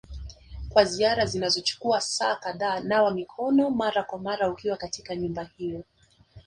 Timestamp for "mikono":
3.11-3.69